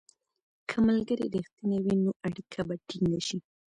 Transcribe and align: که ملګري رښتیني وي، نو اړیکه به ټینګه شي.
که 0.69 0.77
ملګري 0.87 1.25
رښتیني 1.35 1.79
وي، 1.83 1.95
نو 2.03 2.11
اړیکه 2.27 2.61
به 2.67 2.75
ټینګه 2.87 3.19
شي. 3.27 3.37